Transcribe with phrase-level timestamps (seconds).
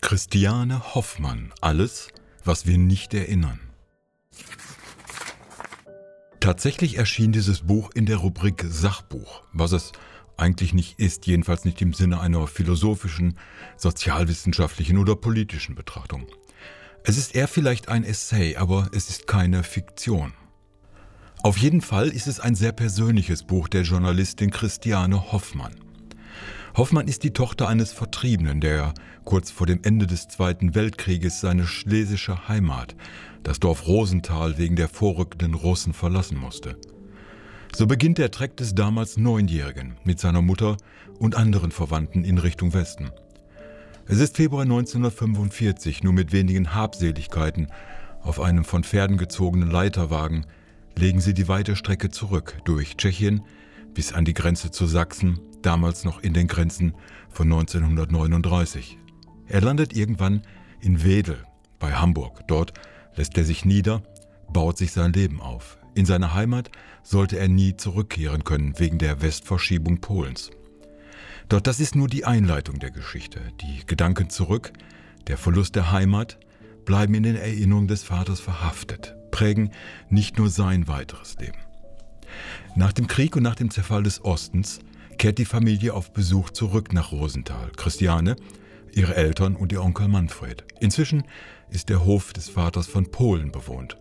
[0.00, 1.52] Christiane Hoffmann.
[1.60, 2.08] Alles,
[2.44, 3.60] was wir nicht erinnern.
[6.40, 9.92] Tatsächlich erschien dieses Buch in der Rubrik Sachbuch, was es
[10.36, 13.36] eigentlich nicht ist, jedenfalls nicht im Sinne einer philosophischen,
[13.76, 16.26] sozialwissenschaftlichen oder politischen Betrachtung.
[17.04, 20.32] Es ist eher vielleicht ein Essay, aber es ist keine Fiktion.
[21.42, 25.74] Auf jeden Fall ist es ein sehr persönliches Buch der Journalistin Christiane Hoffmann.
[26.76, 31.66] Hoffmann ist die Tochter eines Vertriebenen, der kurz vor dem Ende des Zweiten Weltkrieges seine
[31.66, 32.94] schlesische Heimat,
[33.42, 36.76] das Dorf Rosenthal, wegen der vorrückenden Russen verlassen musste.
[37.74, 40.76] So beginnt der Treck des damals Neunjährigen mit seiner Mutter
[41.18, 43.10] und anderen Verwandten in Richtung Westen.
[44.06, 47.68] Es ist Februar 1945, nur mit wenigen Habseligkeiten.
[48.22, 50.46] Auf einem von Pferden gezogenen Leiterwagen
[50.96, 53.42] legen sie die weite Strecke zurück durch Tschechien
[53.94, 56.94] bis an die Grenze zu Sachsen, damals noch in den Grenzen
[57.28, 58.98] von 1939.
[59.46, 60.42] Er landet irgendwann
[60.80, 61.44] in Wedel
[61.78, 62.46] bei Hamburg.
[62.46, 62.72] Dort
[63.16, 64.02] lässt er sich nieder,
[64.52, 65.78] baut sich sein Leben auf.
[65.94, 66.70] In seine Heimat
[67.02, 70.50] sollte er nie zurückkehren können wegen der Westverschiebung Polens.
[71.48, 73.40] Doch das ist nur die Einleitung der Geschichte.
[73.60, 74.72] Die Gedanken zurück,
[75.26, 76.38] der Verlust der Heimat,
[76.84, 79.72] bleiben in den Erinnerungen des Vaters verhaftet, prägen
[80.08, 81.58] nicht nur sein weiteres Leben.
[82.76, 84.78] Nach dem Krieg und nach dem Zerfall des Ostens
[85.20, 87.70] kehrt die Familie auf Besuch zurück nach Rosenthal.
[87.76, 88.36] Christiane,
[88.90, 90.64] ihre Eltern und ihr Onkel Manfred.
[90.80, 91.24] Inzwischen
[91.68, 93.98] ist der Hof des Vaters von Polen bewohnt,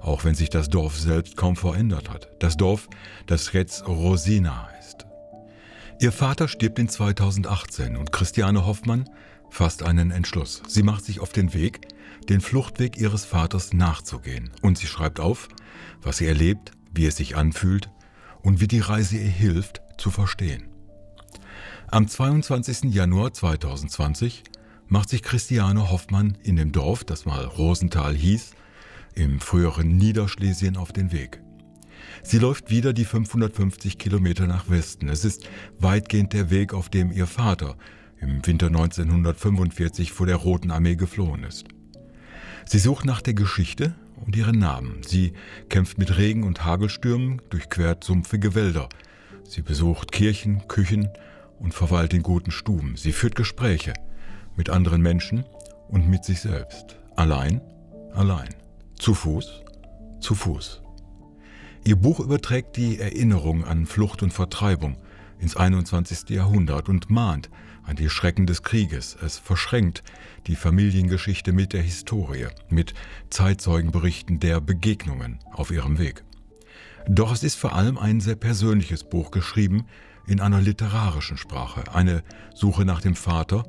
[0.00, 2.30] auch wenn sich das Dorf selbst kaum verändert hat.
[2.38, 2.88] Das Dorf,
[3.26, 5.04] das jetzt Rosina heißt.
[6.00, 9.04] Ihr Vater stirbt in 2018 und Christiane Hoffmann
[9.50, 10.62] fasst einen Entschluss.
[10.66, 11.88] Sie macht sich auf den Weg,
[12.30, 14.50] den Fluchtweg ihres Vaters nachzugehen.
[14.62, 15.48] Und sie schreibt auf,
[16.00, 17.90] was sie erlebt, wie es sich anfühlt
[18.40, 20.64] und wie die Reise ihr hilft, zu verstehen.
[21.88, 22.94] Am 22.
[22.94, 24.44] Januar 2020
[24.88, 28.52] macht sich Christiane Hoffmann in dem Dorf, das mal Rosenthal hieß,
[29.14, 31.40] im früheren Niederschlesien auf den Weg.
[32.22, 35.08] Sie läuft wieder die 550 Kilometer nach Westen.
[35.08, 37.76] Es ist weitgehend der Weg, auf dem ihr Vater
[38.20, 41.66] im Winter 1945 vor der Roten Armee geflohen ist.
[42.66, 43.94] Sie sucht nach der Geschichte
[44.24, 45.02] und ihren Namen.
[45.02, 45.34] Sie
[45.68, 48.88] kämpft mit Regen und Hagelstürmen, durchquert sumpfige Wälder.
[49.44, 51.08] Sie besucht Kirchen, Küchen
[51.58, 52.96] und verweilt in guten Stuben.
[52.96, 53.94] Sie führt Gespräche
[54.56, 55.44] mit anderen Menschen
[55.88, 56.96] und mit sich selbst.
[57.16, 57.60] Allein,
[58.12, 58.48] allein.
[58.98, 59.62] Zu Fuß,
[60.20, 60.82] zu Fuß.
[61.84, 64.96] Ihr Buch überträgt die Erinnerung an Flucht und Vertreibung
[65.38, 66.30] ins 21.
[66.30, 67.50] Jahrhundert und mahnt
[67.82, 69.16] an die Schrecken des Krieges.
[69.22, 70.02] Es verschränkt
[70.46, 72.94] die Familiengeschichte mit der Historie, mit
[73.28, 76.24] Zeitzeugenberichten der Begegnungen auf ihrem Weg.
[77.08, 79.84] Doch es ist vor allem ein sehr persönliches Buch geschrieben
[80.26, 82.22] in einer literarischen Sprache, eine
[82.54, 83.64] Suche nach dem Vater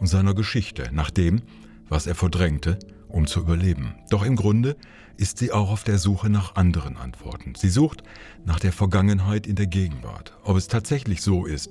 [0.00, 1.42] und seiner Geschichte, nach dem,
[1.88, 3.94] was er verdrängte, um zu überleben.
[4.10, 4.76] Doch im Grunde
[5.16, 7.54] ist sie auch auf der Suche nach anderen Antworten.
[7.54, 8.02] Sie sucht
[8.44, 11.70] nach der Vergangenheit in der Gegenwart, ob es tatsächlich so ist,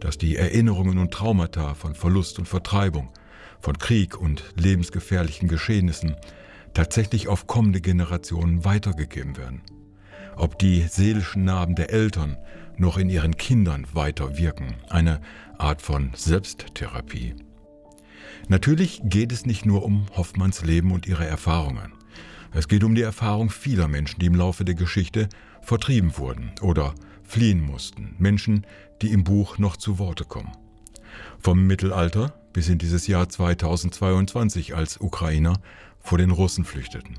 [0.00, 3.10] dass die Erinnerungen und Traumata von Verlust und Vertreibung,
[3.60, 6.16] von Krieg und lebensgefährlichen Geschehnissen
[6.72, 9.62] tatsächlich auf kommende Generationen weitergegeben werden.
[10.36, 12.36] Ob die seelischen Narben der Eltern
[12.76, 15.20] noch in ihren Kindern weiter wirken, eine
[15.58, 17.34] Art von Selbsttherapie.
[18.48, 21.92] Natürlich geht es nicht nur um Hoffmanns Leben und ihre Erfahrungen.
[22.52, 25.28] Es geht um die Erfahrung vieler Menschen, die im Laufe der Geschichte
[25.62, 28.14] vertrieben wurden oder fliehen mussten.
[28.18, 28.66] Menschen,
[29.02, 30.52] die im Buch noch zu Worte kommen.
[31.40, 35.60] Vom Mittelalter bis in dieses Jahr 2022 als Ukrainer
[35.98, 37.18] vor den Russen flüchteten.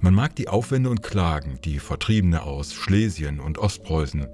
[0.00, 4.28] Man mag die Aufwände und Klagen, die Vertriebene aus Schlesien und Ostpreußen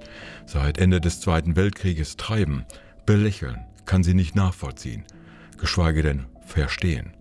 [0.45, 2.65] seit Ende des Zweiten Weltkrieges treiben,
[3.07, 5.03] belächeln, kann sie nicht nachvollziehen,
[5.57, 7.13] geschweige denn verstehen.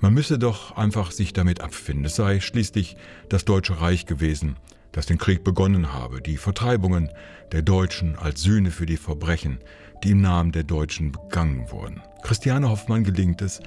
[0.00, 2.06] Man müsse doch einfach sich damit abfinden.
[2.06, 2.96] Es sei schließlich
[3.28, 4.56] das Deutsche Reich gewesen,
[4.92, 7.10] das den Krieg begonnen habe, die Vertreibungen
[7.52, 9.58] der Deutschen als Sühne für die Verbrechen,
[10.04, 12.00] die im Namen der Deutschen begangen wurden.
[12.22, 13.60] Christiane Hoffmann gelingt es,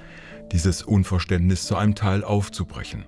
[0.50, 3.04] dieses Unverständnis zu einem Teil aufzubrechen,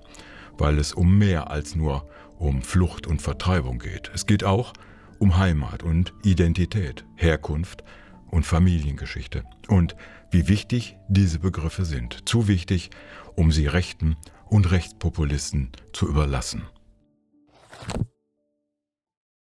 [0.57, 2.07] weil es um mehr als nur
[2.37, 4.11] um Flucht und Vertreibung geht.
[4.13, 4.73] Es geht auch
[5.19, 7.83] um Heimat und Identität, Herkunft
[8.29, 9.43] und Familiengeschichte.
[9.67, 9.95] Und
[10.31, 12.27] wie wichtig diese Begriffe sind.
[12.27, 12.89] Zu wichtig,
[13.35, 16.63] um sie Rechten und Rechtspopulisten zu überlassen.